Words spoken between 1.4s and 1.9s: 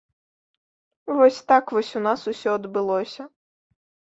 так